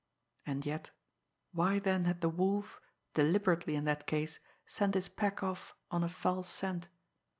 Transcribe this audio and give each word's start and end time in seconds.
And 0.47 0.65
yet, 0.65 0.89
why 1.51 1.77
then 1.77 2.05
had 2.05 2.21
the 2.21 2.29
Wolf, 2.29 2.81
deliberately 3.13 3.75
in 3.75 3.83
that 3.85 4.07
case, 4.07 4.39
sent 4.65 4.95
his 4.95 5.07
pack 5.09 5.43
off 5.43 5.75
on 5.91 6.03
a 6.03 6.09
false 6.09 6.49
scent? 6.49 6.87